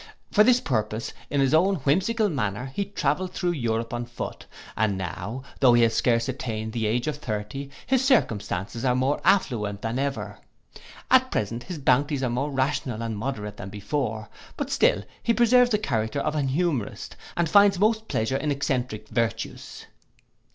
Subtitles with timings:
[0.31, 4.97] For this purpose, in his own whimsical manner he travelled through Europe on foot, and
[4.97, 9.83] now, though he has scarce attained the age of thirty, his circumstances are more affluent
[9.83, 10.39] than ever.
[11.11, 14.27] At present, his bounties are more rational and moderate than before;
[14.57, 19.07] but still he preserves the character of an humourist, and finds most pleasure in eccentric
[19.09, 19.85] virtues.